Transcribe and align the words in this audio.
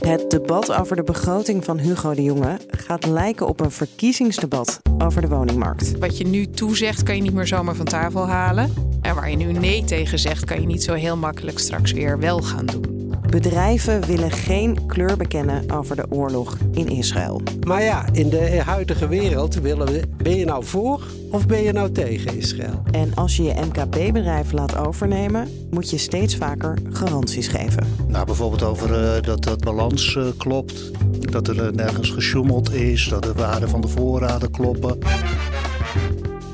Het 0.00 0.30
debat 0.30 0.72
over 0.72 0.96
de 0.96 1.02
begroting 1.02 1.64
van 1.64 1.78
Hugo 1.78 2.14
de 2.14 2.22
Jonge 2.22 2.56
gaat 2.70 3.06
lijken 3.06 3.46
op 3.46 3.60
een 3.60 3.70
verkiezingsdebat 3.70 4.80
over 4.98 5.20
de 5.20 5.28
woningmarkt. 5.28 5.98
Wat 5.98 6.18
je 6.18 6.26
nu 6.26 6.46
toezegt, 6.46 7.02
kan 7.02 7.16
je 7.16 7.22
niet 7.22 7.34
meer 7.34 7.46
zomaar 7.46 7.74
van 7.74 7.86
tafel 7.86 8.26
halen. 8.26 8.72
En 9.00 9.14
waar 9.14 9.30
je 9.30 9.36
nu 9.36 9.52
nee 9.52 9.84
tegen 9.84 10.18
zegt, 10.18 10.44
kan 10.44 10.60
je 10.60 10.66
niet 10.66 10.82
zo 10.82 10.94
heel 10.94 11.16
makkelijk 11.16 11.58
straks 11.58 11.92
weer 11.92 12.18
wel 12.18 12.38
gaan 12.38 12.66
doen. 12.66 12.89
Bedrijven 13.30 14.06
willen 14.06 14.30
geen 14.30 14.86
kleur 14.86 15.16
bekennen 15.16 15.70
over 15.70 15.96
de 15.96 16.06
oorlog 16.08 16.56
in 16.72 16.88
Israël. 16.88 17.40
Maar 17.66 17.82
ja, 17.82 18.04
in 18.12 18.28
de 18.28 18.60
huidige 18.64 19.08
wereld 19.08 19.54
willen 19.54 19.86
we, 19.86 20.02
ben 20.16 20.36
je 20.36 20.44
nou 20.44 20.64
voor 20.64 21.02
of 21.30 21.46
ben 21.46 21.62
je 21.62 21.72
nou 21.72 21.92
tegen 21.92 22.36
Israël? 22.36 22.82
En 22.90 23.14
als 23.14 23.36
je 23.36 23.42
je 23.42 23.54
MKB-bedrijf 23.54 24.52
laat 24.52 24.76
overnemen, 24.76 25.48
moet 25.70 25.90
je 25.90 25.98
steeds 25.98 26.36
vaker 26.36 26.78
garanties 26.92 27.48
geven. 27.48 27.86
Nou, 28.08 28.26
bijvoorbeeld 28.26 28.62
over 28.62 29.16
uh, 29.16 29.22
dat 29.22 29.44
dat 29.44 29.64
balans 29.64 30.14
uh, 30.14 30.26
klopt, 30.36 30.90
dat 31.32 31.48
er 31.48 31.56
uh, 31.56 31.72
nergens 31.72 32.10
gesjoemeld 32.10 32.72
is, 32.72 33.08
dat 33.08 33.22
de 33.22 33.32
waarden 33.32 33.68
van 33.68 33.80
de 33.80 33.88
voorraden 33.88 34.50
kloppen. 34.50 34.98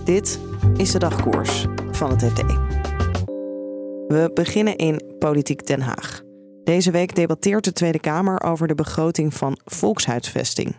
Dit 0.04 0.38
is 0.76 0.90
de 0.90 0.98
dagkoers 0.98 1.66
van 1.90 2.10
het 2.10 2.24
FD. 2.24 2.42
We 4.08 4.30
beginnen 4.34 4.76
in 4.76 5.00
Politiek 5.18 5.66
Den 5.66 5.80
Haag. 5.80 6.25
Deze 6.66 6.90
week 6.90 7.14
debatteert 7.14 7.64
de 7.64 7.72
Tweede 7.72 8.00
Kamer 8.00 8.42
over 8.42 8.66
de 8.66 8.74
begroting 8.74 9.34
van 9.34 9.58
volkshuisvesting. 9.64 10.76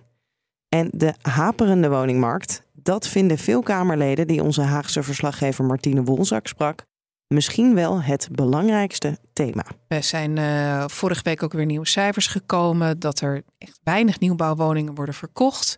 En 0.69 0.89
de 0.91 1.13
haperende 1.21 1.89
woningmarkt, 1.89 2.63
dat 2.73 3.07
vinden 3.07 3.37
veel 3.37 3.61
Kamerleden 3.61 4.27
die 4.27 4.43
onze 4.43 4.61
Haagse 4.61 5.03
verslaggever 5.03 5.65
Martine 5.65 6.03
Wolzak 6.03 6.47
sprak, 6.47 6.85
misschien 7.27 7.75
wel 7.75 8.01
het 8.01 8.27
belangrijkste 8.31 9.17
thema. 9.33 9.65
Er 9.87 10.03
zijn 10.03 10.37
uh, 10.37 10.83
vorige 10.87 11.23
week 11.23 11.43
ook 11.43 11.53
weer 11.53 11.65
nieuwe 11.65 11.87
cijfers 11.87 12.27
gekomen 12.27 12.99
dat 12.99 13.19
er 13.21 13.43
echt 13.57 13.79
weinig 13.83 14.19
nieuwbouwwoningen 14.19 14.95
worden 14.95 15.15
verkocht. 15.15 15.75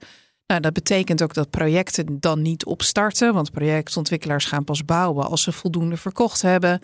Nou, 0.48 0.62
dat 0.62 0.74
betekent 0.74 1.24
ook 1.24 1.34
dat 1.34 1.50
projecten 1.50 2.20
dan 2.20 2.42
niet 2.42 2.66
opstarten, 2.66 3.34
want 3.34 3.52
projectontwikkelaars 3.52 4.46
gaan 4.46 4.64
pas 4.64 4.86
bouwen 4.86 5.26
als 5.26 5.44
ze 5.44 5.52
voldoende 5.52 5.98
verkocht 5.98 6.42
hebben. 6.42 6.82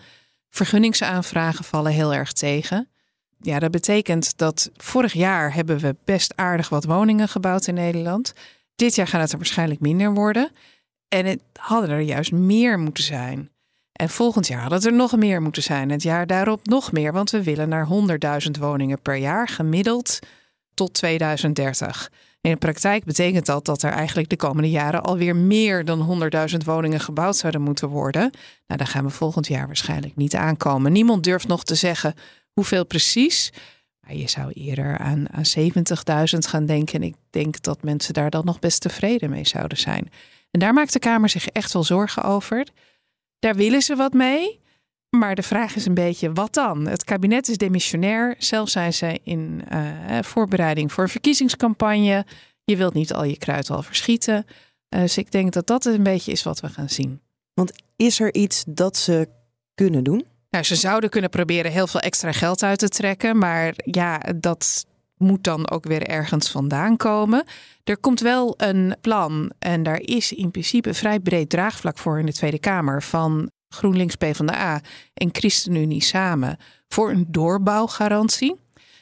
Vergunningsaanvragen 0.50 1.64
vallen 1.64 1.92
heel 1.92 2.14
erg 2.14 2.32
tegen. 2.32 2.88
Ja, 3.46 3.58
dat 3.58 3.70
betekent 3.70 4.38
dat 4.38 4.70
vorig 4.76 5.12
jaar 5.12 5.54
hebben 5.54 5.78
we 5.78 5.96
best 6.04 6.36
aardig 6.36 6.68
wat 6.68 6.84
woningen 6.84 7.28
gebouwd 7.28 7.66
in 7.66 7.74
Nederland. 7.74 8.32
Dit 8.76 8.94
jaar 8.94 9.06
gaat 9.06 9.20
het 9.20 9.32
er 9.32 9.38
waarschijnlijk 9.38 9.80
minder 9.80 10.14
worden. 10.14 10.50
En 11.08 11.26
het 11.26 11.40
hadden 11.60 11.90
er 11.90 12.00
juist 12.00 12.32
meer 12.32 12.78
moeten 12.78 13.04
zijn. 13.04 13.50
En 13.92 14.08
volgend 14.08 14.46
jaar 14.46 14.62
had 14.62 14.70
het 14.70 14.84
er 14.84 14.92
nog 14.92 15.16
meer 15.16 15.42
moeten 15.42 15.62
zijn. 15.62 15.90
Het 15.90 16.02
jaar 16.02 16.26
daarop 16.26 16.66
nog 16.66 16.92
meer, 16.92 17.12
want 17.12 17.30
we 17.30 17.42
willen 17.42 17.68
naar 17.68 17.88
100.000 18.44 18.50
woningen 18.60 19.02
per 19.02 19.16
jaar 19.16 19.48
gemiddeld 19.48 20.18
tot 20.74 20.92
2030. 20.92 22.10
In 22.40 22.50
de 22.50 22.56
praktijk 22.56 23.04
betekent 23.04 23.46
dat 23.46 23.64
dat 23.64 23.82
er 23.82 23.92
eigenlijk 23.92 24.28
de 24.28 24.36
komende 24.36 24.70
jaren 24.70 25.02
alweer 25.02 25.36
meer 25.36 25.84
dan 25.84 26.30
100.000 26.50 26.56
woningen 26.64 27.00
gebouwd 27.00 27.36
zouden 27.36 27.62
moeten 27.62 27.88
worden. 27.88 28.30
Nou, 28.66 28.78
daar 28.78 28.86
gaan 28.86 29.04
we 29.04 29.10
volgend 29.10 29.46
jaar 29.46 29.66
waarschijnlijk 29.66 30.16
niet 30.16 30.34
aankomen. 30.34 30.92
Niemand 30.92 31.24
durft 31.24 31.48
nog 31.48 31.64
te 31.64 31.74
zeggen 31.74 32.14
hoeveel 32.56 32.86
precies. 32.86 33.52
Maar 34.00 34.16
je 34.16 34.28
zou 34.28 34.52
eerder 34.52 34.98
aan, 34.98 35.32
aan 35.32 35.44
70.000 35.58 36.38
gaan 36.38 36.66
denken. 36.66 36.94
En 36.94 37.02
ik 37.02 37.14
denk 37.30 37.62
dat 37.62 37.82
mensen 37.82 38.14
daar 38.14 38.30
dan 38.30 38.44
nog 38.44 38.58
best 38.58 38.80
tevreden 38.80 39.30
mee 39.30 39.46
zouden 39.46 39.78
zijn. 39.78 40.10
En 40.50 40.60
daar 40.60 40.72
maakt 40.72 40.92
de 40.92 40.98
Kamer 40.98 41.28
zich 41.28 41.48
echt 41.48 41.72
wel 41.72 41.84
zorgen 41.84 42.22
over. 42.22 42.66
Daar 43.38 43.54
willen 43.54 43.82
ze 43.82 43.96
wat 43.96 44.12
mee. 44.12 44.60
Maar 45.10 45.34
de 45.34 45.42
vraag 45.42 45.76
is 45.76 45.86
een 45.86 45.94
beetje, 45.94 46.32
wat 46.32 46.54
dan? 46.54 46.86
Het 46.86 47.04
kabinet 47.04 47.48
is 47.48 47.56
demissionair. 47.56 48.34
Zelf 48.38 48.68
zijn 48.68 48.92
ze 48.92 49.20
in 49.22 49.62
uh, 49.72 50.22
voorbereiding 50.22 50.92
voor 50.92 51.02
een 51.02 51.10
verkiezingscampagne. 51.10 52.26
Je 52.64 52.76
wilt 52.76 52.94
niet 52.94 53.12
al 53.12 53.24
je 53.24 53.38
kruid 53.38 53.70
al 53.70 53.82
verschieten. 53.82 54.46
Uh, 54.94 55.00
dus 55.00 55.18
ik 55.18 55.30
denk 55.30 55.52
dat 55.52 55.66
dat 55.66 55.84
een 55.84 56.02
beetje 56.02 56.32
is 56.32 56.42
wat 56.42 56.60
we 56.60 56.68
gaan 56.68 56.88
zien. 56.88 57.20
Want 57.54 57.72
is 57.96 58.20
er 58.20 58.34
iets 58.34 58.64
dat 58.68 58.96
ze 58.96 59.28
kunnen 59.74 60.04
doen? 60.04 60.26
Nou, 60.50 60.64
ze 60.64 60.74
zouden 60.74 61.10
kunnen 61.10 61.30
proberen 61.30 61.72
heel 61.72 61.86
veel 61.86 62.00
extra 62.00 62.32
geld 62.32 62.62
uit 62.62 62.78
te 62.78 62.88
trekken. 62.88 63.38
Maar 63.38 63.74
ja, 63.76 64.18
dat 64.36 64.86
moet 65.16 65.44
dan 65.44 65.70
ook 65.70 65.84
weer 65.84 66.02
ergens 66.02 66.50
vandaan 66.50 66.96
komen. 66.96 67.44
Er 67.84 67.98
komt 67.98 68.20
wel 68.20 68.54
een 68.56 68.96
plan 69.00 69.52
en 69.58 69.82
daar 69.82 70.00
is 70.00 70.32
in 70.32 70.50
principe 70.50 70.94
vrij 70.94 71.20
breed 71.20 71.50
draagvlak 71.50 71.98
voor 71.98 72.18
in 72.18 72.26
de 72.26 72.32
Tweede 72.32 72.58
Kamer 72.58 73.02
van 73.02 73.50
GroenLinks 73.68 74.16
PvdA 74.16 74.80
en 75.14 75.28
ChristenUnie 75.32 76.02
samen 76.02 76.58
voor 76.88 77.10
een 77.10 77.26
doorbouwgarantie. 77.28 78.56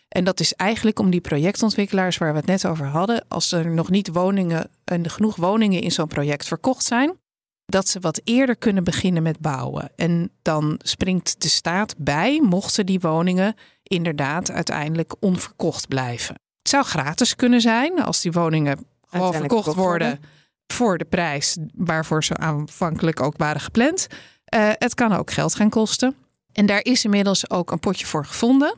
En 0.08 0.24
dat 0.24 0.40
is 0.40 0.54
eigenlijk 0.54 0.98
om 0.98 1.10
die 1.10 1.20
projectontwikkelaars 1.20 2.18
waar 2.18 2.32
we 2.32 2.38
het 2.38 2.46
net 2.46 2.66
over 2.66 2.86
hadden, 2.86 3.24
als 3.28 3.52
er 3.52 3.70
nog 3.70 3.90
niet 3.90 4.08
woningen 4.08 4.70
en 4.84 5.10
genoeg 5.10 5.36
woningen 5.36 5.80
in 5.80 5.92
zo'n 5.92 6.06
project 6.06 6.46
verkocht 6.46 6.84
zijn, 6.84 7.18
dat 7.66 7.88
ze 7.88 8.00
wat 8.00 8.20
eerder 8.24 8.56
kunnen 8.56 8.84
beginnen 8.84 9.22
met 9.22 9.38
bouwen. 9.38 9.90
En 9.96 10.30
dan 10.42 10.80
springt 10.82 11.42
de 11.42 11.48
staat 11.48 11.94
bij, 11.98 12.40
mochten 12.40 12.86
die 12.86 13.00
woningen 13.00 13.54
inderdaad 13.82 14.50
uiteindelijk 14.50 15.14
onverkocht 15.20 15.88
blijven. 15.88 16.34
Het 16.34 16.68
zou 16.68 16.84
gratis 16.84 17.36
kunnen 17.36 17.60
zijn 17.60 18.02
als 18.02 18.20
die 18.20 18.32
woningen 18.32 18.86
gewoon 19.08 19.34
verkocht 19.34 19.74
worden, 19.74 20.20
voor 20.66 20.98
de 20.98 21.04
prijs 21.04 21.56
waarvoor 21.74 22.24
ze 22.24 22.36
aanvankelijk 22.36 23.20
ook 23.20 23.36
waren 23.36 23.60
gepland. 23.60 24.06
Uh, 24.54 24.70
het 24.72 24.94
kan 24.94 25.12
ook 25.12 25.30
geld 25.30 25.54
gaan 25.54 25.70
kosten. 25.70 26.14
En 26.52 26.66
daar 26.66 26.84
is 26.84 27.04
inmiddels 27.04 27.50
ook 27.50 27.70
een 27.70 27.78
potje 27.78 28.06
voor 28.06 28.26
gevonden. 28.26 28.74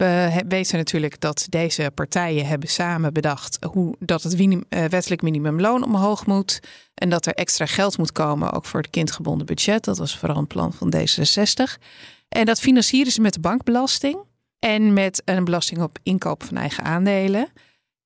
We 0.00 0.42
weten 0.48 0.76
natuurlijk 0.76 1.20
dat 1.20 1.46
deze 1.48 1.90
partijen 1.94 2.46
hebben 2.46 2.68
samen 2.68 3.12
bedacht 3.12 3.58
hoe 3.72 3.94
dat 3.98 4.22
het 4.22 4.36
wettelijk 4.68 5.22
minimumloon 5.22 5.84
omhoog 5.84 6.26
moet. 6.26 6.60
En 6.94 7.10
dat 7.10 7.26
er 7.26 7.34
extra 7.34 7.66
geld 7.66 7.98
moet 7.98 8.12
komen, 8.12 8.52
ook 8.52 8.64
voor 8.64 8.80
het 8.80 8.90
kindgebonden 8.90 9.46
budget. 9.46 9.84
Dat 9.84 9.98
was 9.98 10.18
vooral 10.18 10.36
een 10.36 10.46
plan 10.46 10.72
van 10.72 10.94
D66. 10.96 11.82
En 12.28 12.44
dat 12.46 12.60
financieren 12.60 13.12
ze 13.12 13.20
met 13.20 13.34
de 13.34 13.40
bankbelasting 13.40 14.18
en 14.58 14.92
met 14.92 15.22
een 15.24 15.44
belasting 15.44 15.82
op 15.82 15.98
inkoop 16.02 16.42
van 16.42 16.56
eigen 16.56 16.84
aandelen. 16.84 17.48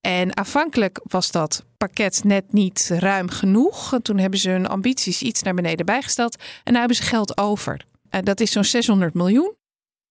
En 0.01 0.37
aanvankelijk 0.37 0.99
was 1.03 1.31
dat 1.31 1.65
pakket 1.77 2.23
net 2.23 2.53
niet 2.53 2.89
ruim 2.93 3.29
genoeg. 3.29 3.99
Toen 4.01 4.17
hebben 4.17 4.39
ze 4.39 4.49
hun 4.49 4.67
ambities 4.67 5.21
iets 5.21 5.41
naar 5.41 5.53
beneden 5.53 5.85
bijgesteld. 5.85 6.43
En 6.63 6.73
nu 6.73 6.79
hebben 6.79 6.97
ze 6.97 7.03
geld 7.03 7.37
over. 7.37 7.85
En 8.09 8.25
dat 8.25 8.39
is 8.39 8.51
zo'n 8.51 8.63
600 8.63 9.13
miljoen. 9.13 9.53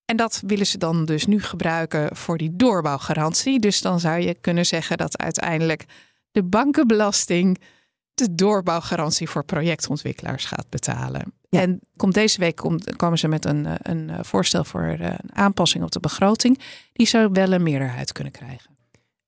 En 0.04 0.16
dat 0.16 0.42
willen 0.46 0.66
ze 0.66 0.78
dan 0.78 1.04
dus 1.04 1.26
nu 1.26 1.42
gebruiken 1.42 2.16
voor 2.16 2.38
die 2.38 2.56
doorbouwgarantie. 2.56 3.60
Dus 3.60 3.80
dan 3.80 4.00
zou 4.00 4.20
je 4.20 4.40
kunnen 4.40 4.66
zeggen 4.66 4.96
dat 4.96 5.18
uiteindelijk 5.18 5.84
de 6.30 6.42
bankenbelasting 6.42 7.58
de 8.14 8.34
doorbouwgarantie 8.34 9.28
voor 9.28 9.44
projectontwikkelaars 9.44 10.44
gaat 10.44 10.68
betalen. 10.68 11.34
En 11.50 11.80
komt 11.96 12.14
deze 12.14 12.38
week 12.38 12.56
komt, 12.56 12.96
komen 12.96 13.18
ze 13.18 13.28
met 13.28 13.44
een, 13.44 13.66
een 13.82 14.24
voorstel 14.24 14.64
voor 14.64 14.82
een 14.82 15.18
aanpassing 15.32 15.84
op 15.84 15.90
de 15.90 16.00
begroting. 16.00 16.60
Die 16.92 17.06
zou 17.06 17.28
wel 17.32 17.52
een 17.52 17.62
meerderheid 17.62 18.12
kunnen 18.12 18.32
krijgen. 18.32 18.73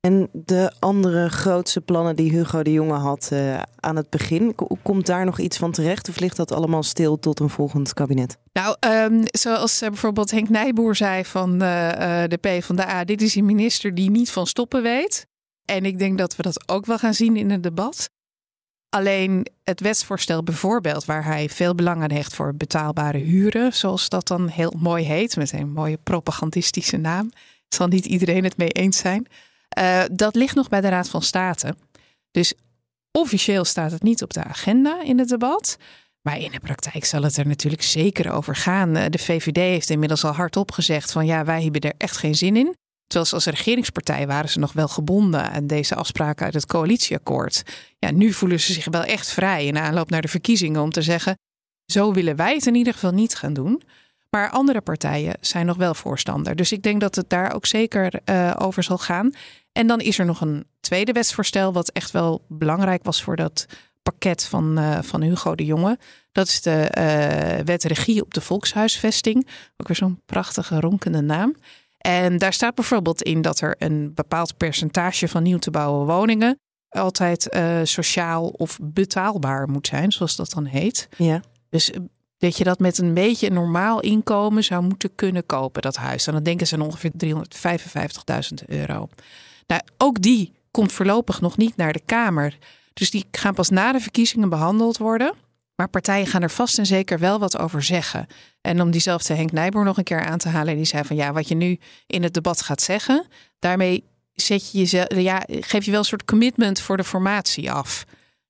En 0.06 0.28
de 0.32 0.72
andere 0.78 1.28
grootste 1.28 1.80
plannen 1.80 2.16
die 2.16 2.30
Hugo 2.30 2.62
de 2.62 2.72
Jonge 2.72 2.94
had 2.94 3.30
uh, 3.32 3.62
aan 3.76 3.96
het 3.96 4.10
begin, 4.10 4.54
komt 4.82 5.06
daar 5.06 5.24
nog 5.24 5.38
iets 5.38 5.56
van 5.56 5.70
terecht 5.70 6.08
of 6.08 6.20
ligt 6.20 6.36
dat 6.36 6.52
allemaal 6.52 6.82
stil 6.82 7.18
tot 7.18 7.40
een 7.40 7.50
volgend 7.50 7.94
kabinet? 7.94 8.38
Nou, 8.52 8.76
um, 8.80 9.22
zoals 9.24 9.82
uh, 9.82 9.88
bijvoorbeeld 9.88 10.30
Henk 10.30 10.48
Nijboer 10.48 10.96
zei 10.96 11.24
van 11.24 11.52
uh, 11.52 11.58
de 12.28 12.38
P 12.40 12.64
van 12.64 12.76
de 12.76 12.88
A, 12.88 13.04
dit 13.04 13.22
is 13.22 13.34
een 13.34 13.44
minister 13.44 13.94
die 13.94 14.10
niet 14.10 14.30
van 14.30 14.46
stoppen 14.46 14.82
weet. 14.82 15.26
En 15.64 15.84
ik 15.84 15.98
denk 15.98 16.18
dat 16.18 16.36
we 16.36 16.42
dat 16.42 16.68
ook 16.68 16.86
wel 16.86 16.98
gaan 16.98 17.14
zien 17.14 17.36
in 17.36 17.50
het 17.50 17.62
debat. 17.62 18.10
Alleen 18.88 19.46
het 19.64 19.80
wetsvoorstel 19.80 20.42
bijvoorbeeld, 20.42 21.04
waar 21.04 21.24
hij 21.24 21.48
veel 21.48 21.74
belang 21.74 22.02
aan 22.02 22.10
hecht 22.10 22.34
voor 22.34 22.54
betaalbare 22.54 23.18
huren, 23.18 23.72
zoals 23.72 24.08
dat 24.08 24.26
dan 24.26 24.48
heel 24.48 24.74
mooi 24.78 25.04
heet, 25.04 25.36
met 25.36 25.52
een 25.52 25.72
mooie 25.72 25.98
propagandistische 26.02 26.96
naam, 26.96 27.30
zal 27.68 27.86
niet 27.86 28.04
iedereen 28.04 28.44
het 28.44 28.56
mee 28.56 28.68
eens 28.68 28.98
zijn. 28.98 29.26
Uh, 29.78 30.02
dat 30.12 30.34
ligt 30.34 30.54
nog 30.54 30.68
bij 30.68 30.80
de 30.80 30.88
Raad 30.88 31.08
van 31.08 31.22
State. 31.22 31.76
Dus 32.30 32.54
officieel 33.18 33.64
staat 33.64 33.90
het 33.90 34.02
niet 34.02 34.22
op 34.22 34.32
de 34.32 34.44
agenda 34.44 35.02
in 35.02 35.18
het 35.18 35.28
debat. 35.28 35.76
Maar 36.22 36.38
in 36.38 36.50
de 36.50 36.60
praktijk 36.60 37.04
zal 37.04 37.22
het 37.22 37.36
er 37.36 37.46
natuurlijk 37.46 37.82
zeker 37.82 38.32
over 38.32 38.56
gaan. 38.56 38.92
De 38.92 39.18
VVD 39.18 39.56
heeft 39.56 39.90
inmiddels 39.90 40.24
al 40.24 40.32
hardop 40.32 40.72
gezegd 40.72 41.12
van 41.12 41.26
ja, 41.26 41.44
wij 41.44 41.62
hebben 41.62 41.80
er 41.80 41.94
echt 41.98 42.16
geen 42.16 42.34
zin 42.34 42.56
in. 42.56 42.76
Terwijl 43.06 43.28
ze 43.28 43.34
als 43.34 43.46
regeringspartij 43.46 44.26
waren 44.26 44.50
ze 44.50 44.58
nog 44.58 44.72
wel 44.72 44.88
gebonden 44.88 45.50
aan 45.50 45.66
deze 45.66 45.94
afspraken 45.94 46.44
uit 46.44 46.54
het 46.54 46.66
coalitieakkoord. 46.66 47.62
Ja, 47.98 48.10
nu 48.10 48.32
voelen 48.32 48.60
ze 48.60 48.72
zich 48.72 48.84
wel 48.84 49.04
echt 49.04 49.30
vrij 49.30 49.66
in 49.66 49.78
aanloop 49.78 50.10
naar 50.10 50.22
de 50.22 50.28
verkiezingen 50.28 50.82
om 50.82 50.90
te 50.90 51.02
zeggen: 51.02 51.38
zo 51.92 52.12
willen 52.12 52.36
wij 52.36 52.54
het 52.54 52.66
in 52.66 52.74
ieder 52.74 52.92
geval 52.92 53.12
niet 53.12 53.34
gaan 53.34 53.52
doen. 53.52 53.82
Maar 54.30 54.50
andere 54.50 54.80
partijen 54.80 55.36
zijn 55.40 55.66
nog 55.66 55.76
wel 55.76 55.94
voorstander. 55.94 56.56
Dus 56.56 56.72
ik 56.72 56.82
denk 56.82 57.00
dat 57.00 57.14
het 57.14 57.30
daar 57.30 57.54
ook 57.54 57.66
zeker 57.66 58.20
uh, 58.24 58.52
over 58.58 58.82
zal 58.82 58.98
gaan. 58.98 59.32
En 59.72 59.86
dan 59.86 60.00
is 60.00 60.18
er 60.18 60.24
nog 60.24 60.40
een 60.40 60.66
tweede 60.80 61.12
wetsvoorstel, 61.12 61.72
wat 61.72 61.88
echt 61.88 62.10
wel 62.10 62.44
belangrijk 62.48 63.04
was 63.04 63.22
voor 63.22 63.36
dat 63.36 63.66
pakket 64.02 64.44
van, 64.44 64.78
uh, 64.78 64.98
van 65.02 65.22
Hugo 65.22 65.54
de 65.54 65.64
Jonge. 65.64 65.98
Dat 66.32 66.46
is 66.46 66.62
de 66.62 66.90
uh, 66.98 67.64
wet 67.64 67.84
regie 67.84 68.22
op 68.22 68.34
de 68.34 68.40
volkshuisvesting. 68.40 69.48
Ook 69.76 69.88
weer 69.88 69.96
zo'n 69.96 70.20
prachtige 70.26 70.80
ronkende 70.80 71.20
naam. 71.20 71.56
En 71.98 72.38
daar 72.38 72.52
staat 72.52 72.74
bijvoorbeeld 72.74 73.22
in 73.22 73.42
dat 73.42 73.60
er 73.60 73.74
een 73.78 74.14
bepaald 74.14 74.56
percentage 74.56 75.28
van 75.28 75.42
nieuw 75.42 75.58
te 75.58 75.70
bouwen 75.70 76.06
woningen 76.06 76.58
altijd 76.96 77.54
uh, 77.54 77.80
sociaal 77.82 78.46
of 78.48 78.78
betaalbaar 78.82 79.68
moet 79.68 79.86
zijn, 79.86 80.12
zoals 80.12 80.36
dat 80.36 80.50
dan 80.50 80.64
heet. 80.64 81.08
Ja. 81.16 81.40
Dus 81.70 81.92
dat 82.38 82.56
je 82.56 82.64
dat 82.64 82.78
met 82.78 82.98
een 82.98 83.14
beetje 83.14 83.50
normaal 83.50 84.00
inkomen 84.00 84.64
zou 84.64 84.82
moeten 84.82 85.14
kunnen 85.14 85.46
kopen, 85.46 85.82
dat 85.82 85.96
huis. 85.96 86.26
En 86.26 86.32
dan 86.32 86.42
denken 86.42 86.66
ze 86.66 86.74
aan 86.74 86.80
ongeveer 86.80 87.10
355.000 87.24 88.66
euro. 88.66 89.08
Nou, 89.66 89.80
ook 89.96 90.22
die 90.22 90.52
komt 90.70 90.92
voorlopig 90.92 91.40
nog 91.40 91.56
niet 91.56 91.76
naar 91.76 91.92
de 91.92 92.02
Kamer. 92.06 92.58
Dus 92.92 93.10
die 93.10 93.24
gaan 93.30 93.54
pas 93.54 93.68
na 93.68 93.92
de 93.92 94.00
verkiezingen 94.00 94.48
behandeld 94.48 94.96
worden. 94.96 95.34
Maar 95.76 95.88
partijen 95.88 96.26
gaan 96.26 96.42
er 96.42 96.50
vast 96.50 96.78
en 96.78 96.86
zeker 96.86 97.18
wel 97.18 97.38
wat 97.38 97.58
over 97.58 97.82
zeggen. 97.82 98.26
En 98.60 98.80
om 98.80 98.90
diezelfde 98.90 99.34
Henk 99.34 99.52
Nijboer 99.52 99.84
nog 99.84 99.96
een 99.98 100.04
keer 100.04 100.24
aan 100.24 100.38
te 100.38 100.48
halen, 100.48 100.76
die 100.76 100.84
zei 100.84 101.04
van 101.04 101.16
ja, 101.16 101.32
wat 101.32 101.48
je 101.48 101.54
nu 101.54 101.78
in 102.06 102.22
het 102.22 102.34
debat 102.34 102.62
gaat 102.62 102.82
zeggen, 102.82 103.26
daarmee 103.58 104.04
zet 104.34 104.70
je 104.72 105.06
ja, 105.08 105.42
geef 105.46 105.84
je 105.84 105.90
wel 105.90 106.00
een 106.00 106.06
soort 106.06 106.24
commitment 106.24 106.80
voor 106.80 106.96
de 106.96 107.04
formatie 107.04 107.72
af. 107.72 108.04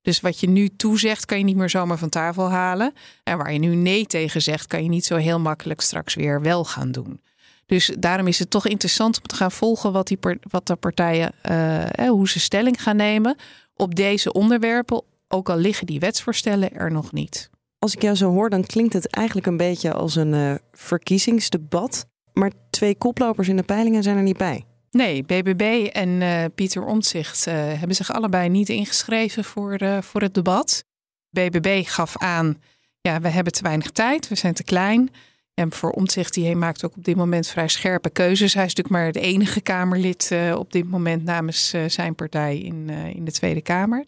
Dus 0.07 0.21
wat 0.21 0.41
je 0.41 0.49
nu 0.49 0.69
toezegt, 0.69 1.25
kan 1.25 1.39
je 1.39 1.45
niet 1.45 1.57
meer 1.57 1.71
zomaar 1.71 1.99
van 1.99 2.09
tafel 2.09 2.51
halen. 2.51 2.93
En 3.23 3.39
waar 3.39 3.53
je 3.53 3.59
nu 3.59 3.75
nee 3.75 4.07
tegen 4.07 4.43
zegt, 4.43 4.67
kan 4.67 4.83
je 4.83 4.89
niet 4.89 5.05
zo 5.05 5.17
heel 5.17 5.41
makkelijk 5.41 5.81
straks 5.81 6.15
weer 6.15 6.41
wel 6.41 6.65
gaan 6.65 6.93
doen. 6.93 7.21
Dus 7.67 7.93
daarom 7.99 8.27
is 8.27 8.39
het 8.39 8.51
toch 8.51 8.67
interessant 8.67 9.17
om 9.17 9.27
te 9.27 9.35
gaan 9.35 9.53
volgen 9.53 9.93
wat, 9.93 10.07
die, 10.07 10.19
wat 10.51 10.67
de 10.67 10.77
partijen, 10.77 11.33
uh, 11.51 12.09
hoe 12.09 12.29
ze 12.29 12.41
stelling 12.41 12.83
gaan 12.83 12.97
nemen 12.97 13.37
op 13.77 13.95
deze 13.95 14.33
onderwerpen. 14.33 15.03
Ook 15.29 15.49
al 15.49 15.57
liggen 15.57 15.87
die 15.87 16.01
wetsvoorstellen 16.01 16.73
er 16.73 16.93
nog 16.93 17.13
niet. 17.13 17.51
Als 17.79 17.95
ik 17.95 18.03
jou 18.03 18.17
zo 18.17 18.31
hoor, 18.31 18.51
dan 18.51 18.65
klinkt 18.65 18.93
het 18.93 19.09
eigenlijk 19.09 19.47
een 19.47 19.57
beetje 19.57 19.93
als 19.93 20.17
een 20.17 20.33
uh, 20.33 20.55
verkiezingsdebat. 20.73 22.07
Maar 22.33 22.53
twee 22.71 22.97
koplopers 22.97 23.49
in 23.49 23.57
de 23.57 23.63
peilingen 23.63 24.03
zijn 24.03 24.17
er 24.17 24.23
niet 24.23 24.37
bij. 24.37 24.65
Nee, 24.91 25.23
BBB 25.23 25.89
en 25.93 26.09
uh, 26.09 26.45
Pieter 26.55 26.85
Omtzigt 26.85 27.47
uh, 27.47 27.55
hebben 27.55 27.97
zich 27.97 28.13
allebei 28.13 28.49
niet 28.49 28.69
ingeschreven 28.69 29.45
voor, 29.45 29.83
uh, 29.83 30.03
voor 30.03 30.21
het 30.21 30.35
debat. 30.35 30.85
BBB 31.31 31.83
gaf 31.87 32.19
aan, 32.19 32.63
ja, 33.01 33.21
we 33.21 33.29
hebben 33.29 33.53
te 33.53 33.63
weinig 33.63 33.91
tijd, 33.91 34.29
we 34.29 34.35
zijn 34.35 34.55
te 34.55 34.65
klein. 34.65 35.11
En 35.55 35.73
voor 35.73 35.91
Omtzigt, 35.91 36.35
die 36.35 36.57
maakt 36.57 36.85
ook 36.85 36.97
op 36.97 37.05
dit 37.05 37.17
moment 37.17 37.49
vrij 37.49 37.69
scherpe 37.69 38.11
keuzes. 38.11 38.55
Hij 38.55 38.65
is 38.65 38.75
natuurlijk 38.75 38.97
maar 38.97 39.07
het 39.07 39.25
enige 39.25 39.61
Kamerlid 39.61 40.35
op 40.55 40.73
dit 40.73 40.91
moment 40.91 41.25
namens 41.25 41.75
zijn 41.87 42.15
partij 42.15 42.59
in, 42.59 42.91
in 42.91 43.25
de 43.25 43.33
Tweede 43.33 43.63
Kamer. 43.63 44.05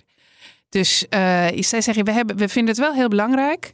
Dus 0.68 1.06
zij 1.58 1.80
zeggen, 1.80 2.04
we, 2.04 2.12
hebben, 2.12 2.36
we 2.36 2.48
vinden 2.48 2.74
het 2.74 2.84
wel 2.84 2.94
heel 2.94 3.08
belangrijk 3.08 3.72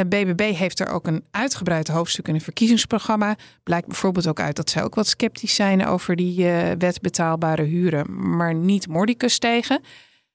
BBB 0.00 0.40
eh, 0.40 0.56
heeft 0.56 0.80
er 0.80 0.88
ook 0.88 1.06
een 1.06 1.24
uitgebreid 1.30 1.88
hoofdstuk 1.88 2.28
in 2.28 2.34
een 2.34 2.40
verkiezingsprogramma. 2.40 3.36
Blijkt 3.62 3.86
bijvoorbeeld 3.86 4.26
ook 4.26 4.40
uit 4.40 4.56
dat 4.56 4.70
zij 4.70 4.82
ook 4.82 4.94
wat 4.94 5.06
sceptisch 5.06 5.54
zijn 5.54 5.86
over 5.86 6.16
die 6.16 6.38
uh, 6.38 6.70
wet 6.78 7.00
betaalbare 7.00 7.62
huren, 7.62 8.36
maar 8.36 8.54
niet 8.54 8.88
mordicus 8.88 9.38
tegen. 9.38 9.80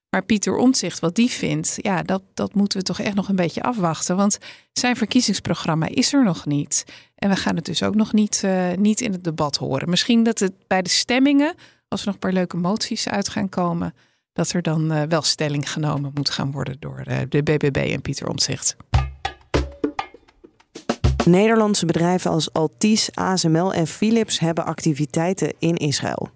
Maar 0.09 0.24
Pieter 0.24 0.56
Omtzigt, 0.56 1.00
wat 1.00 1.15
die 1.15 1.30
vindt, 1.30 1.77
ja, 1.81 2.04
dat, 2.04 2.24
dat 2.33 2.54
moeten 2.54 2.77
we 2.77 2.83
toch 2.83 3.00
echt 3.00 3.15
nog 3.15 3.30
een 3.30 3.36
beetje 3.36 3.63
afwachten. 3.63 4.15
Want 4.15 4.38
zijn 4.74 4.95
verkiezingsprogramma 4.95 5.88
is 5.89 6.13
er 6.13 6.24
nog 6.24 6.45
niet. 6.45 6.86
En 7.15 7.30
we 7.30 7.36
gaan 7.36 7.56
het 7.56 7.65
dus 7.65 7.83
ook 7.83 7.95
nog 7.95 8.13
niet, 8.13 8.42
uh, 8.45 8.71
niet 8.74 9.01
in 9.01 9.12
het 9.12 9.24
debat 9.24 9.57
horen. 9.57 9.89
Misschien 9.89 10.24
dat 10.24 10.39
het 10.39 10.54
bij 10.68 10.81
de 10.81 10.89
stemmingen, 10.89 11.56
als 11.88 12.00
er 12.00 12.06
nog 12.06 12.15
een 12.15 12.21
paar 12.21 12.33
leuke 12.33 12.57
moties 12.57 13.09
uit 13.09 13.30
gaan 13.30 13.50
komen, 13.50 13.94
dat 14.33 14.51
er 14.51 14.62
dan 14.62 15.07
wel 15.09 15.21
stelling 15.21 15.71
genomen 15.71 16.12
moet 16.13 16.30
gaan 16.30 16.51
worden 16.51 16.75
door 16.80 17.04
de 17.30 17.44
BBB 17.44 17.92
en 17.94 18.01
Pieter 18.01 18.27
Omtzigt. 18.27 18.75
Nederlandse 21.29 21.85
bedrijven 21.85 22.31
als 22.31 22.53
Altis, 22.53 23.09
ASML 23.13 23.74
en 23.74 23.88
Philips 23.88 24.39
hebben 24.39 24.65
activiteiten 24.65 25.53
in 25.59 25.75
Israël. 25.75 26.29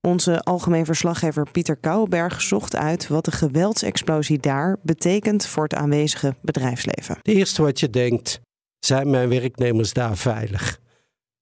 Onze 0.00 0.42
algemeen 0.42 0.84
verslaggever 0.84 1.50
Pieter 1.50 1.76
Kouwenberg 1.76 2.42
zocht 2.42 2.76
uit 2.76 3.08
wat 3.08 3.24
de 3.24 3.30
geweldsexplosie 3.30 4.38
daar 4.38 4.76
betekent 4.82 5.46
voor 5.46 5.62
het 5.62 5.74
aanwezige 5.74 6.34
bedrijfsleven. 6.42 7.16
Het 7.16 7.28
eerste 7.28 7.62
wat 7.62 7.80
je 7.80 7.90
denkt, 7.90 8.40
zijn 8.78 9.10
mijn 9.10 9.28
werknemers 9.28 9.92
daar 9.92 10.16
veilig? 10.16 10.68
Het 10.70 10.78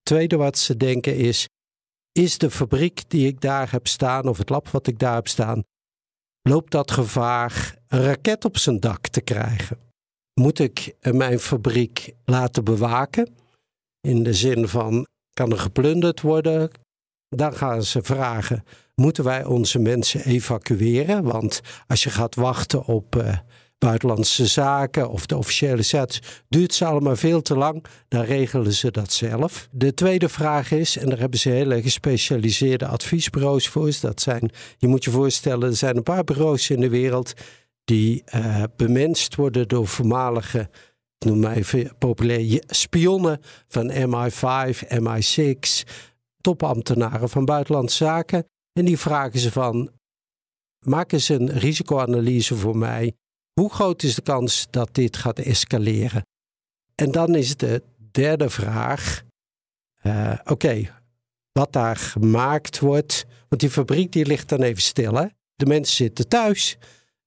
tweede 0.03 0.37
wat 0.37 0.57
ze 0.57 0.77
denken 0.77 1.15
is, 1.15 1.47
is 2.11 2.37
de 2.37 2.51
fabriek 2.51 3.03
die 3.07 3.27
ik 3.27 3.41
daar 3.41 3.71
heb 3.71 3.87
staan 3.87 4.27
of 4.27 4.37
het 4.37 4.49
lab 4.49 4.69
wat 4.69 4.87
ik 4.87 4.99
daar 4.99 5.15
heb 5.15 5.27
staan, 5.27 5.63
loopt 6.41 6.71
dat 6.71 6.91
gevaar 6.91 7.75
een 7.87 8.03
raket 8.03 8.45
op 8.45 8.57
zijn 8.57 8.79
dak 8.79 9.07
te 9.07 9.21
krijgen? 9.21 9.88
Moet 10.39 10.59
ik 10.59 10.95
mijn 11.01 11.39
fabriek 11.39 12.13
laten 12.25 12.63
bewaken? 12.63 13.35
In 14.01 14.23
de 14.23 14.33
zin 14.33 14.67
van, 14.67 15.07
kan 15.33 15.51
er 15.51 15.59
geplunderd 15.59 16.21
worden? 16.21 16.69
Dan 17.29 17.53
gaan 17.53 17.83
ze 17.83 18.03
vragen, 18.03 18.63
moeten 18.95 19.23
wij 19.23 19.45
onze 19.45 19.79
mensen 19.79 20.25
evacueren? 20.25 21.23
Want 21.23 21.61
als 21.87 22.03
je 22.03 22.09
gaat 22.09 22.35
wachten 22.35 22.85
op 22.85 23.15
uh, 23.15 23.37
buitenlandse 23.77 24.45
zaken 24.45 25.09
of 25.09 25.25
de 25.25 25.37
officiële 25.37 25.81
sets, 25.81 26.19
duurt 26.49 26.73
ze 26.73 26.85
allemaal 26.85 27.15
veel 27.15 27.41
te 27.41 27.57
lang. 27.57 27.83
Dan 28.07 28.21
regelen 28.23 28.73
ze 28.73 28.91
dat 28.91 29.11
zelf. 29.11 29.67
De 29.71 29.93
tweede 29.93 30.29
vraag 30.29 30.71
is, 30.71 30.97
en 30.97 31.09
daar 31.09 31.19
hebben 31.19 31.39
ze 31.39 31.49
hele 31.49 31.81
gespecialiseerde 31.81 32.87
adviesbureaus 32.87 33.67
voor. 33.67 33.91
Dat 34.01 34.21
zijn, 34.21 34.51
je 34.77 34.87
moet 34.87 35.03
je 35.03 35.11
voorstellen, 35.11 35.69
er 35.69 35.75
zijn 35.75 35.97
een 35.97 36.03
paar 36.03 36.23
bureaus 36.23 36.69
in 36.69 36.79
de 36.79 36.89
wereld 36.89 37.33
die 37.89 38.23
uh, 38.35 38.63
bemenst 38.75 39.35
worden 39.35 39.67
door 39.67 39.87
voormalige, 39.87 40.69
noem 41.25 41.39
maar 41.39 41.55
even 41.55 41.97
populair, 41.97 42.63
spionnen 42.67 43.39
van 43.67 43.91
MI5, 43.91 44.77
MI6, 44.87 45.89
topambtenaren 46.41 47.29
van 47.29 47.45
buitenlandse 47.45 47.97
zaken. 47.97 48.47
En 48.73 48.85
die 48.85 48.97
vragen 48.97 49.39
ze 49.39 49.51
van, 49.51 49.91
maak 50.85 51.11
eens 51.11 51.29
een 51.29 51.49
risicoanalyse 51.49 52.55
voor 52.55 52.77
mij. 52.77 53.13
Hoe 53.53 53.73
groot 53.73 54.03
is 54.03 54.15
de 54.15 54.21
kans 54.21 54.67
dat 54.69 54.95
dit 54.95 55.17
gaat 55.17 55.39
escaleren? 55.39 56.25
En 56.95 57.11
dan 57.11 57.35
is 57.35 57.57
de 57.57 57.83
derde 58.11 58.49
vraag, 58.49 59.23
uh, 60.03 60.39
oké, 60.43 60.93
wat 61.51 61.73
daar 61.73 61.95
gemaakt 61.95 62.79
wordt, 62.79 63.25
want 63.47 63.61
die 63.61 63.69
fabriek 63.69 64.11
die 64.11 64.25
ligt 64.25 64.49
dan 64.49 64.61
even 64.61 64.81
stil. 64.81 65.13
Hè? 65.13 65.25
De 65.55 65.65
mensen 65.65 65.95
zitten 65.95 66.27
thuis. 66.27 66.77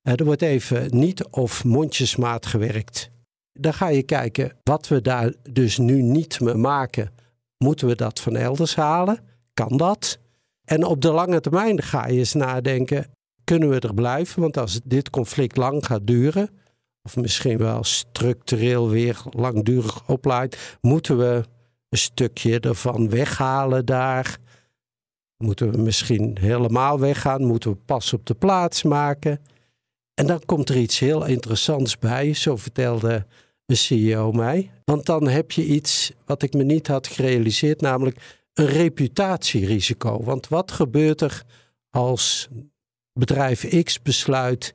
Eh, 0.02 0.12
er 0.16 0.24
wordt 0.24 0.42
even 0.42 0.98
niet 0.98 1.26
of 1.28 1.64
mondjesmaat 1.64 2.46
gewerkt. 2.46 3.10
Dan 3.52 3.74
ga 3.74 3.88
je 3.88 4.02
kijken 4.02 4.52
wat 4.62 4.88
we 4.88 5.00
daar 5.00 5.32
dus 5.50 5.78
nu 5.78 6.02
niet 6.02 6.40
meer 6.40 6.58
maken. 6.58 7.10
Moeten 7.58 7.86
we 7.86 7.94
dat 7.94 8.20
van 8.20 8.36
elders 8.36 8.74
halen? 8.74 9.18
Kan 9.54 9.76
dat? 9.76 10.18
En 10.64 10.84
op 10.84 11.00
de 11.00 11.12
lange 11.12 11.40
termijn 11.40 11.82
ga 11.82 12.06
je 12.06 12.18
eens 12.18 12.32
nadenken: 12.32 13.06
kunnen 13.44 13.68
we 13.68 13.80
er 13.80 13.94
blijven? 13.94 14.40
Want 14.40 14.56
als 14.56 14.80
dit 14.84 15.10
conflict 15.10 15.56
lang 15.56 15.86
gaat 15.86 16.06
duren, 16.06 16.48
of 17.02 17.16
misschien 17.16 17.58
wel 17.58 17.84
structureel 17.84 18.88
weer 18.88 19.22
langdurig 19.30 20.08
oplaait, 20.08 20.78
moeten 20.80 21.18
we 21.18 21.44
een 21.88 21.98
stukje 21.98 22.60
ervan 22.60 23.08
weghalen 23.08 23.84
daar. 23.84 24.38
Moeten 25.36 25.70
we 25.70 25.78
misschien 25.78 26.36
helemaal 26.40 27.00
weggaan? 27.00 27.44
Moeten 27.44 27.70
we 27.70 27.76
pas 27.76 28.12
op 28.12 28.26
de 28.26 28.34
plaats 28.34 28.82
maken? 28.82 29.40
En 30.14 30.26
dan 30.26 30.40
komt 30.46 30.68
er 30.68 30.76
iets 30.76 30.98
heel 30.98 31.24
interessants 31.24 31.98
bij, 31.98 32.34
zo 32.34 32.56
vertelde 32.56 33.26
de 33.66 33.74
CEO 33.74 34.32
mij. 34.32 34.70
Want 34.84 35.06
dan 35.06 35.28
heb 35.28 35.52
je 35.52 35.64
iets 35.64 36.12
wat 36.24 36.42
ik 36.42 36.52
me 36.52 36.62
niet 36.62 36.86
had 36.86 37.06
gerealiseerd, 37.06 37.80
namelijk 37.80 38.40
een 38.54 38.66
reputatierisico. 38.66 40.22
Want 40.22 40.48
wat 40.48 40.72
gebeurt 40.72 41.20
er 41.20 41.44
als 41.90 42.48
bedrijf 43.12 43.82
X 43.82 44.02
besluit 44.02 44.74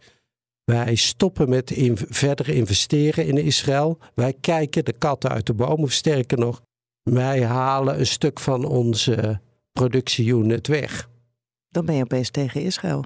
wij 0.63 0.96
stoppen 0.96 1.50
met 1.50 1.72
in, 1.72 1.98
verder 1.98 2.50
investeren 2.50 3.25
in 3.25 3.38
Israël. 3.38 3.98
Wij 4.15 4.34
kijken 4.34 4.86
de 4.86 4.94
kat 4.94 5.27
uit 5.27 5.46
de 5.46 5.53
boom, 5.53 5.84
of 5.84 5.91
sterker 5.91 6.38
nog, 6.38 6.62
wij 7.03 7.44
halen 7.44 8.00
een 8.00 8.08
stuk 8.08 8.39
van 8.39 8.65
onze 8.65 9.41
productieunit 9.72 10.67
weg. 10.67 11.10
Dan 11.70 11.86
ben 11.86 11.96
je 11.96 12.03
opeens 12.03 12.29
tegen 12.29 12.62
Israël 12.62 13.03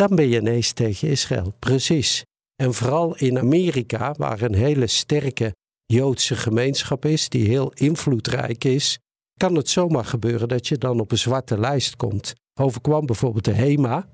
dan 0.00 0.16
ben 0.16 0.28
je 0.28 0.40
ineens 0.40 0.72
tegen 0.72 1.08
Israël. 1.08 1.54
Precies. 1.58 2.24
En 2.56 2.74
vooral 2.74 3.16
in 3.16 3.38
Amerika, 3.38 4.14
waar 4.18 4.42
een 4.42 4.54
hele 4.54 4.86
sterke 4.86 5.54
Joodse 5.86 6.36
gemeenschap 6.36 7.04
is, 7.04 7.28
die 7.28 7.48
heel 7.48 7.72
invloedrijk 7.72 8.64
is, 8.64 8.98
kan 9.36 9.54
het 9.54 9.68
zomaar 9.68 10.04
gebeuren 10.04 10.48
dat 10.48 10.68
je 10.68 10.78
dan 10.78 11.00
op 11.00 11.10
een 11.10 11.18
zwarte 11.18 11.58
lijst 11.58 11.96
komt. 11.96 12.32
Overkwam 12.60 13.06
bijvoorbeeld 13.06 13.44
de 13.44 13.52
HEMA 13.52 14.08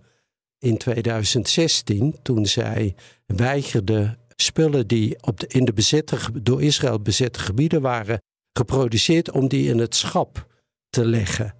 in 0.58 0.76
2016, 0.76 2.16
toen 2.22 2.46
zij 2.46 2.94
weigerde 3.26 4.18
spullen 4.36 4.86
die 4.86 5.22
op 5.22 5.40
de, 5.40 5.46
in 5.46 5.64
de 5.64 6.32
door 6.42 6.62
Israël 6.62 7.00
bezette 7.00 7.38
gebieden 7.38 7.80
waren 7.80 8.22
geproduceerd, 8.52 9.30
om 9.30 9.48
die 9.48 9.68
in 9.68 9.78
het 9.78 9.94
schap 9.94 10.46
te 10.88 11.04
leggen. 11.04 11.54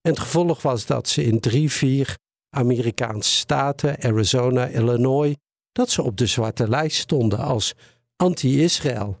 En 0.00 0.10
het 0.10 0.18
gevolg 0.18 0.62
was 0.62 0.86
dat 0.86 1.08
ze 1.08 1.24
in 1.24 1.40
drie, 1.40 1.70
vier 1.72 2.16
Amerikaanse 2.50 3.30
staten, 3.30 4.02
Arizona, 4.02 4.66
Illinois, 4.66 5.36
dat 5.72 5.90
ze 5.90 6.02
op 6.02 6.16
de 6.16 6.26
zwarte 6.26 6.68
lijst 6.68 6.96
stonden 6.96 7.38
als 7.38 7.74
anti-Israël. 8.16 9.18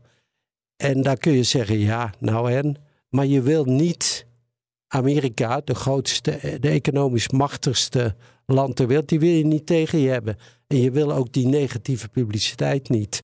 En 0.76 1.02
daar 1.02 1.16
kun 1.16 1.32
je 1.32 1.42
zeggen, 1.42 1.78
ja, 1.78 2.12
nou 2.18 2.52
en, 2.52 2.76
maar 3.08 3.26
je 3.26 3.42
wil 3.42 3.64
niet 3.64 4.26
Amerika, 4.88 5.60
de 5.64 5.74
grootste, 5.74 6.58
de 6.60 6.68
economisch 6.68 7.28
machtigste 7.28 8.16
land 8.46 8.76
ter 8.76 8.86
wereld, 8.86 9.08
die 9.08 9.20
wil 9.20 9.30
je 9.30 9.46
niet 9.46 9.66
tegen 9.66 9.98
je 9.98 10.08
hebben. 10.08 10.36
En 10.66 10.76
je 10.76 10.90
wil 10.90 11.12
ook 11.12 11.32
die 11.32 11.46
negatieve 11.46 12.08
publiciteit 12.08 12.88
niet. 12.88 13.22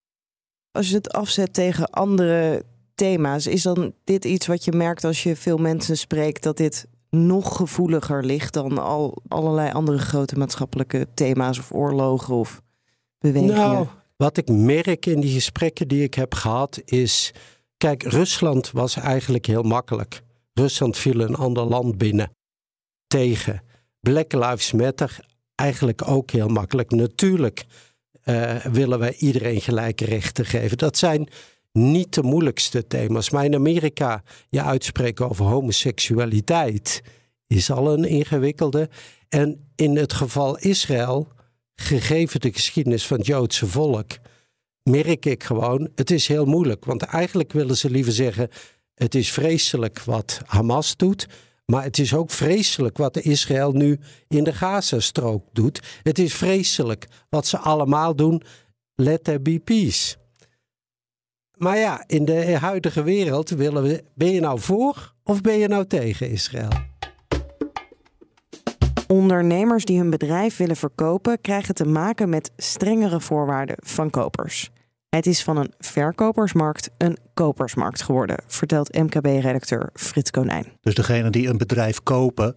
Als 0.70 0.88
je 0.88 0.94
het 0.94 1.12
afzet 1.12 1.54
tegen 1.54 1.90
andere 1.90 2.64
thema's, 2.94 3.46
is 3.46 3.62
dan 3.62 3.94
dit 4.04 4.25
iets 4.25 4.46
wat 4.46 4.64
je 4.64 4.73
merkt 4.73 5.04
als 5.04 5.23
je 5.23 5.37
veel 5.37 5.56
mensen 5.56 5.99
spreekt, 5.99 6.42
dat 6.42 6.56
dit 6.56 6.87
nog 7.14 7.56
gevoeliger 7.56 8.25
ligt 8.25 8.52
dan 8.52 8.78
al 8.78 9.23
allerlei 9.28 9.73
andere 9.73 9.99
grote 9.99 10.37
maatschappelijke 10.37 11.06
thema's 11.14 11.59
of 11.59 11.73
oorlogen 11.73 12.35
of 12.35 12.62
bewegingen? 13.18 13.54
Nou, 13.54 13.87
wat 14.16 14.37
ik 14.37 14.49
merk 14.49 15.06
in 15.06 15.21
die 15.21 15.35
gesprekken 15.35 15.88
die 15.88 16.02
ik 16.02 16.14
heb 16.14 16.35
gehad 16.35 16.80
is, 16.85 17.33
kijk, 17.76 18.02
Rusland 18.02 18.71
was 18.71 18.97
eigenlijk 18.97 19.47
heel 19.47 19.62
makkelijk. 19.62 20.23
Rusland 20.52 20.97
viel 20.97 21.21
een 21.21 21.35
ander 21.35 21.64
land 21.64 21.99
binnen 21.99 22.30
tegen. 23.06 23.62
Black 24.00 24.33
Lives 24.33 24.73
Matter 24.73 25.18
eigenlijk 25.54 26.09
ook 26.09 26.30
heel 26.30 26.49
makkelijk. 26.49 26.90
Natuurlijk 26.90 27.64
uh, 28.25 28.56
willen 28.56 28.99
wij 28.99 29.14
iedereen 29.14 29.61
gelijke 29.61 30.04
rechten 30.04 30.44
geven. 30.44 30.78
Dat 30.78 30.97
zijn 30.97 31.28
niet 31.78 32.14
de 32.14 32.23
moeilijkste 32.23 32.87
thema's. 32.87 33.31
Maar 33.31 33.45
in 33.45 33.54
Amerika 33.54 34.23
je 34.49 34.62
uitspreken 34.62 35.28
over 35.28 35.45
homoseksualiteit 35.45 37.02
is 37.47 37.71
al 37.71 37.93
een 37.93 38.04
ingewikkelde. 38.04 38.88
En 39.28 39.69
in 39.76 39.97
het 39.97 40.12
geval 40.12 40.59
Israël, 40.59 41.28
gegeven 41.75 42.40
de 42.40 42.52
geschiedenis 42.52 43.07
van 43.07 43.16
het 43.16 43.26
Joodse 43.26 43.66
volk, 43.66 44.11
merk 44.83 45.26
ik 45.26 45.45
gewoon, 45.45 45.88
het 45.95 46.11
is 46.11 46.28
heel 46.28 46.45
moeilijk. 46.45 46.85
Want 46.85 47.02
eigenlijk 47.02 47.52
willen 47.52 47.76
ze 47.76 47.90
liever 47.90 48.12
zeggen, 48.12 48.49
het 48.95 49.14
is 49.14 49.33
vreselijk 49.33 50.02
wat 50.02 50.40
Hamas 50.45 50.97
doet. 50.97 51.26
Maar 51.66 51.83
het 51.83 51.99
is 51.99 52.14
ook 52.14 52.31
vreselijk 52.31 52.97
wat 52.97 53.16
Israël 53.16 53.73
nu 53.73 53.99
in 54.28 54.45
de 54.45 54.52
Gazastrook 54.52 55.45
doet. 55.52 55.81
Het 56.02 56.19
is 56.19 56.35
vreselijk 56.35 57.07
wat 57.28 57.47
ze 57.47 57.59
allemaal 57.59 58.16
doen. 58.16 58.43
Let 58.95 59.25
there 59.25 59.40
be 59.40 59.59
peace. 59.59 60.16
Maar 61.56 61.78
ja, 61.78 62.04
in 62.06 62.25
de 62.25 62.56
huidige 62.56 63.02
wereld 63.02 63.50
willen 63.50 63.82
we. 63.82 64.04
Ben 64.14 64.30
je 64.30 64.40
nou 64.40 64.61
voor 64.61 65.14
of 65.25 65.40
ben 65.40 65.58
je 65.58 65.68
nou 65.68 65.87
tegen 65.87 66.30
Israël? 66.30 66.68
Ondernemers 69.06 69.84
die 69.84 69.99
hun 69.99 70.11
bedrijf 70.11 70.56
willen 70.56 70.76
verkopen, 70.76 71.40
krijgen 71.40 71.75
te 71.75 71.84
maken 71.84 72.28
met 72.28 72.50
strengere 72.56 73.20
voorwaarden 73.20 73.76
van 73.80 74.11
kopers. 74.11 74.70
Het 75.08 75.26
is 75.26 75.42
van 75.42 75.56
een 75.56 75.73
verkopersmarkt 75.78 76.90
een 76.99 77.18
kopersmarkt 77.34 78.02
geworden, 78.02 78.37
vertelt 78.46 78.94
MKB-redacteur 78.94 79.90
Frits 79.92 80.30
Konijn. 80.30 80.66
Dus 80.80 80.94
degenen 80.94 81.32
die 81.32 81.49
een 81.49 81.58
bedrijf 81.58 82.02
kopen, 82.02 82.56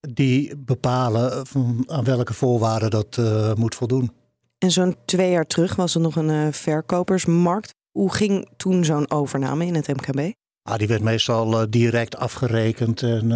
die 0.00 0.56
bepalen 0.56 1.46
aan 1.86 2.04
welke 2.04 2.34
voorwaarden 2.34 2.90
dat 2.90 3.16
uh, 3.20 3.54
moet 3.54 3.74
voldoen. 3.74 4.10
En 4.58 4.70
zo'n 4.70 4.96
twee 5.04 5.30
jaar 5.30 5.46
terug 5.46 5.76
was 5.76 5.94
er 5.94 6.00
nog 6.00 6.16
een 6.16 6.28
uh, 6.28 6.46
verkopersmarkt. 6.50 7.74
Hoe 7.92 8.14
ging 8.14 8.48
toen 8.56 8.84
zo'n 8.84 9.10
overname 9.10 9.66
in 9.66 9.74
het 9.74 9.86
MKB? 9.86 10.32
Ah, 10.62 10.78
die 10.78 10.88
werd 10.88 11.02
meestal 11.02 11.62
uh, 11.62 11.66
direct 11.68 12.16
afgerekend 12.16 13.02
en 13.02 13.28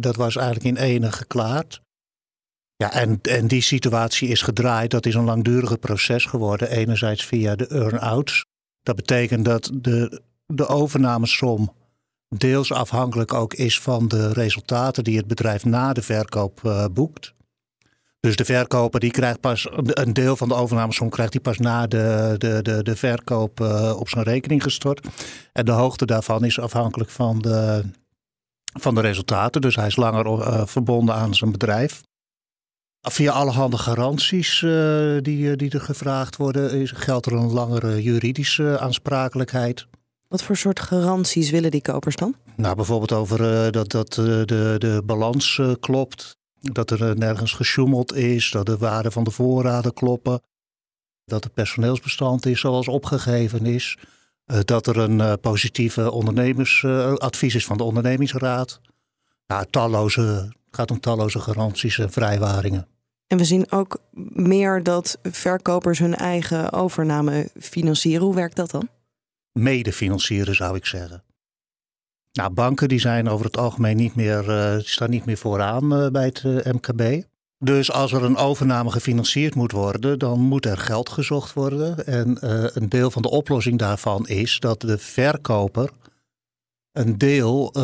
dat 0.00 0.16
was 0.16 0.36
eigenlijk 0.36 0.78
in 0.78 0.84
ene 0.84 1.12
geklaard. 1.12 1.80
Ja, 2.80 2.92
en, 2.92 3.18
en 3.22 3.46
die 3.46 3.60
situatie 3.60 4.28
is 4.28 4.42
gedraaid. 4.42 4.90
Dat 4.90 5.06
is 5.06 5.14
een 5.14 5.24
langdurig 5.24 5.78
proces 5.78 6.24
geworden. 6.24 6.70
Enerzijds 6.70 7.24
via 7.24 7.56
de 7.56 7.66
earn-outs. 7.66 8.44
Dat 8.82 8.96
betekent 8.96 9.44
dat 9.44 9.70
de, 9.74 10.22
de 10.46 10.66
overnamesom 10.66 11.72
deels 12.36 12.72
afhankelijk 12.72 13.34
ook 13.34 13.54
is 13.54 13.80
van 13.80 14.08
de 14.08 14.32
resultaten 14.32 15.04
die 15.04 15.16
het 15.16 15.26
bedrijf 15.26 15.64
na 15.64 15.92
de 15.92 16.02
verkoop 16.02 16.60
uh, 16.64 16.84
boekt. 16.92 17.34
Dus 18.20 18.36
de 18.36 18.44
verkoper 18.44 19.00
die 19.00 19.10
krijgt 19.10 19.40
pas 19.40 19.68
een 19.72 20.12
deel 20.12 20.36
van 20.36 20.48
de 20.48 20.54
overnamesom 20.54 21.08
krijgt 21.08 21.32
hij 21.32 21.42
pas 21.42 21.58
na 21.58 21.86
de, 21.86 22.34
de, 22.38 22.62
de, 22.62 22.82
de 22.82 22.96
verkoop 22.96 23.60
uh, 23.60 23.96
op 23.98 24.08
zijn 24.08 24.24
rekening 24.24 24.62
gestort. 24.62 25.06
En 25.52 25.64
de 25.64 25.70
hoogte 25.70 26.06
daarvan 26.06 26.44
is 26.44 26.58
afhankelijk 26.58 27.10
van 27.10 27.38
de, 27.38 27.82
van 28.80 28.94
de 28.94 29.00
resultaten. 29.00 29.60
Dus 29.60 29.76
hij 29.76 29.86
is 29.86 29.96
langer 29.96 30.26
uh, 30.26 30.66
verbonden 30.66 31.14
aan 31.14 31.34
zijn 31.34 31.52
bedrijf. 31.52 32.02
Via 33.00 33.32
allerhande 33.32 33.78
garanties 33.78 34.62
uh, 34.62 35.18
die, 35.20 35.56
die 35.56 35.70
er 35.70 35.80
gevraagd 35.80 36.36
worden, 36.36 36.70
is, 36.70 36.90
geldt 36.90 37.26
er 37.26 37.32
een 37.32 37.52
langere 37.52 38.02
juridische 38.02 38.78
aansprakelijkheid. 38.78 39.86
Wat 40.28 40.42
voor 40.42 40.56
soort 40.56 40.80
garanties 40.80 41.50
willen 41.50 41.70
die 41.70 41.82
kopers 41.82 42.16
dan? 42.16 42.34
Nou, 42.54 42.76
bijvoorbeeld 42.76 43.12
over 43.12 43.64
uh, 43.64 43.70
dat, 43.70 43.90
dat 43.90 44.16
uh, 44.16 44.24
de, 44.24 44.74
de 44.78 45.02
balans 45.04 45.60
klopt, 45.80 46.38
dat 46.60 46.90
er 46.90 47.16
nergens 47.18 47.52
gesjoemeld 47.52 48.14
is, 48.14 48.50
dat 48.50 48.66
de 48.66 48.78
waarden 48.78 49.12
van 49.12 49.24
de 49.24 49.30
voorraden 49.30 49.92
kloppen, 49.92 50.42
dat 51.24 51.44
het 51.44 51.54
personeelsbestand 51.54 52.46
is 52.46 52.60
zoals 52.60 52.88
opgegeven 52.88 53.66
is, 53.66 53.98
dat 54.64 54.86
er 54.86 54.98
een 54.98 55.40
positieve 55.40 56.10
ondernemersadvies 56.10 57.54
is 57.54 57.66
van 57.66 57.76
de 57.76 57.82
ondernemingsraad. 57.84 58.80
Nou, 59.46 59.66
talloze, 59.70 60.20
het 60.20 60.56
gaat 60.70 60.90
om 60.90 61.00
talloze 61.00 61.38
garanties 61.38 61.98
en 61.98 62.12
vrijwaringen. 62.12 62.86
En 63.26 63.38
we 63.38 63.44
zien 63.44 63.72
ook 63.72 63.98
meer 64.32 64.82
dat 64.82 65.18
verkopers 65.22 65.98
hun 65.98 66.14
eigen 66.14 66.72
overname 66.72 67.48
financieren. 67.60 68.26
Hoe 68.26 68.34
werkt 68.34 68.56
dat 68.56 68.70
dan? 68.70 68.88
Mede 69.52 69.92
financieren 69.92 70.54
zou 70.54 70.76
ik 70.76 70.86
zeggen. 70.86 71.22
Nou, 72.32 72.52
banken 72.52 72.88
die 72.88 73.00
zijn 73.00 73.28
over 73.28 73.44
het 73.46 73.56
algemeen 73.56 73.96
niet 73.96 74.14
meer, 74.14 74.48
uh, 74.48 74.82
staan 74.82 75.10
niet 75.10 75.24
meer 75.24 75.36
vooraan 75.36 75.94
uh, 75.94 76.08
bij 76.08 76.24
het 76.24 76.42
uh, 76.46 76.66
eh, 76.66 76.74
MKB. 76.74 77.22
Dus 77.58 77.92
als 77.92 78.12
er 78.12 78.24
een 78.24 78.36
overname 78.36 78.90
gefinancierd 78.90 79.54
moet 79.54 79.72
worden, 79.72 80.18
dan 80.18 80.40
moet 80.40 80.66
er 80.66 80.78
geld 80.78 81.08
gezocht 81.08 81.52
worden. 81.52 82.06
En 82.06 82.38
een 82.76 82.88
deel 82.88 83.10
van 83.10 83.22
de 83.22 83.30
oplossing 83.30 83.78
daarvan 83.78 84.28
is 84.28 84.58
dat 84.58 84.80
de 84.80 84.98
verkoper 84.98 85.90
een 86.92 87.18
deel 87.18 87.74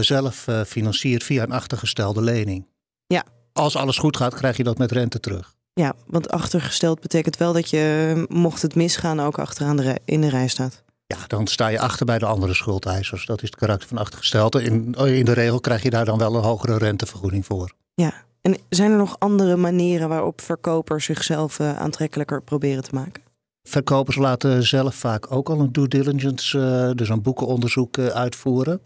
zelf 0.00 0.46
financiert 0.66 1.24
via 1.24 1.42
een 1.42 1.52
achtergestelde 1.52 2.22
lening. 2.22 2.66
Ja, 3.06 3.24
als 3.52 3.76
alles 3.76 3.98
goed 3.98 4.16
gaat, 4.16 4.34
krijg 4.34 4.56
je 4.56 4.64
dat 4.64 4.78
met 4.78 4.92
rente 4.92 5.20
terug. 5.20 5.54
Ja, 5.72 5.94
want 6.06 6.30
achtergesteld 6.30 7.00
betekent 7.00 7.36
wel 7.36 7.52
dat 7.52 7.70
je, 7.70 8.26
mocht 8.28 8.62
het 8.62 8.74
misgaan, 8.74 9.20
ook 9.20 9.38
achteraan 9.38 9.76
de 9.76 10.00
in 10.04 10.20
de 10.20 10.28
rij 10.28 10.48
staat. 10.48 10.83
Ja, 11.06 11.16
dan 11.26 11.46
sta 11.46 11.66
je 11.66 11.80
achter 11.80 12.06
bij 12.06 12.18
de 12.18 12.26
andere 12.26 12.54
schuldeisers. 12.54 13.26
Dat 13.26 13.42
is 13.42 13.48
het 13.50 13.58
karakter 13.58 13.88
van 13.88 13.98
achtergestelde. 13.98 14.62
In, 14.62 14.94
in 14.94 15.24
de 15.24 15.32
regel 15.32 15.60
krijg 15.60 15.82
je 15.82 15.90
daar 15.90 16.04
dan 16.04 16.18
wel 16.18 16.34
een 16.34 16.42
hogere 16.42 16.78
rentevergoeding 16.78 17.46
voor. 17.46 17.72
Ja, 17.94 18.12
en 18.40 18.56
zijn 18.68 18.90
er 18.90 18.96
nog 18.96 19.16
andere 19.18 19.56
manieren 19.56 20.08
waarop 20.08 20.40
verkopers 20.40 21.04
zichzelf 21.04 21.58
uh, 21.58 21.78
aantrekkelijker 21.78 22.42
proberen 22.42 22.82
te 22.82 22.94
maken? 22.94 23.22
Verkopers 23.62 24.16
laten 24.16 24.62
zelf 24.62 24.94
vaak 24.94 25.32
ook 25.32 25.48
al 25.48 25.60
een 25.60 25.72
due 25.72 25.88
diligence, 25.88 26.58
uh, 26.58 26.90
dus 26.96 27.08
een 27.08 27.22
boekenonderzoek 27.22 27.96
uh, 27.96 28.06
uitvoeren. 28.06 28.80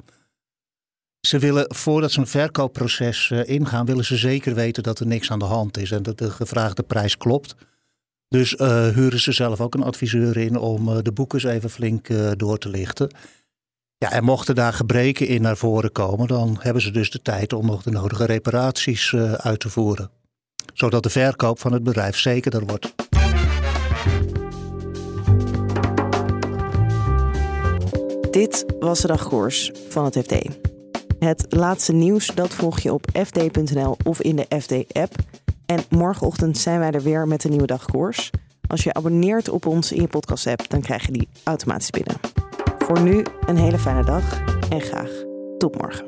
Ze 1.20 1.38
willen, 1.38 1.74
voordat 1.74 2.12
ze 2.12 2.20
een 2.20 2.26
verkoopproces 2.26 3.30
ingaan, 3.30 3.86
willen 3.86 4.04
ze 4.04 4.16
zeker 4.16 4.54
weten 4.54 4.82
dat 4.82 4.98
er 4.98 5.06
niks 5.06 5.30
aan 5.30 5.38
de 5.38 5.44
hand 5.44 5.76
is 5.76 5.90
en 5.90 6.02
dat 6.02 6.18
de 6.18 6.30
gevraagde 6.30 6.82
prijs 6.82 7.16
klopt. 7.16 7.54
Dus 8.28 8.54
uh, 8.54 8.88
huren 8.88 9.20
ze 9.20 9.32
zelf 9.32 9.60
ook 9.60 9.74
een 9.74 9.82
adviseur 9.82 10.36
in 10.36 10.58
om 10.58 10.88
uh, 10.88 10.98
de 11.02 11.12
boekers 11.12 11.44
even 11.44 11.70
flink 11.70 12.08
door 12.38 12.58
te 12.58 12.68
lichten. 12.68 13.10
Ja, 13.96 14.12
en 14.12 14.24
mochten 14.24 14.54
daar 14.54 14.72
gebreken 14.72 15.26
in 15.26 15.42
naar 15.42 15.56
voren 15.56 15.92
komen, 15.92 16.28
dan 16.28 16.56
hebben 16.60 16.82
ze 16.82 16.90
dus 16.90 17.10
de 17.10 17.22
tijd 17.22 17.52
om 17.52 17.66
nog 17.66 17.82
de 17.82 17.90
nodige 17.90 18.24
reparaties 18.24 19.14
uit 19.36 19.60
te 19.60 19.68
voeren. 19.68 20.10
Zodat 20.74 21.02
de 21.02 21.10
verkoop 21.10 21.58
van 21.58 21.72
het 21.72 21.82
bedrijf 21.82 22.16
zekerder 22.16 22.66
wordt. 22.66 22.94
Dit 28.30 28.64
was 28.78 29.00
de 29.00 29.06
dagkoers 29.06 29.70
van 29.88 30.04
het 30.04 30.18
FD. 30.18 30.34
Het 31.18 31.46
laatste 31.48 31.92
nieuws 31.92 32.26
dat 32.34 32.54
volg 32.54 32.80
je 32.80 32.92
op 32.92 33.06
fd.nl 33.24 33.96
of 34.04 34.20
in 34.20 34.36
de 34.36 34.46
FD-app. 34.60 35.14
En 35.68 35.82
morgenochtend 35.90 36.58
zijn 36.58 36.78
wij 36.78 36.90
er 36.90 37.02
weer 37.02 37.26
met 37.26 37.44
een 37.44 37.50
nieuwe 37.50 37.66
dagkoers. 37.66 38.30
Als 38.66 38.84
je 38.84 38.92
abonneert 38.92 39.48
op 39.48 39.66
ons 39.66 39.92
in 39.92 40.00
je 40.00 40.08
podcast-app, 40.08 40.68
dan 40.68 40.80
krijg 40.80 41.06
je 41.06 41.12
die 41.12 41.28
automatisch 41.44 41.90
binnen. 41.90 42.16
Voor 42.78 43.00
nu 43.00 43.24
een 43.46 43.56
hele 43.56 43.78
fijne 43.78 44.04
dag 44.04 44.42
en 44.70 44.80
graag 44.80 45.10
tot 45.58 45.80
morgen. 45.80 46.07